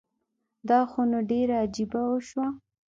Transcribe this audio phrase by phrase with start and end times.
[0.69, 2.47] دا خو نو ډيره عجیبه وشوه